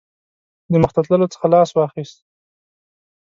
د 0.71 0.73
مخته 0.83 1.01
تللو 1.05 1.31
څخه 1.33 1.45
لاس 1.53 1.69
واخیست. 1.73 2.17